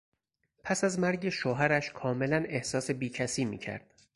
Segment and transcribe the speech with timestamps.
[0.63, 3.93] پس از مرگ شوهرش کاملا احساس بیکسی میکرد.